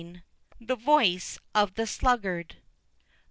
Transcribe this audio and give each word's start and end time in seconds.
_)THE 0.59 0.75
VOICE 0.75 1.37
OF 1.53 1.75
THE 1.75 1.85
SLUGGARD. 1.85 2.55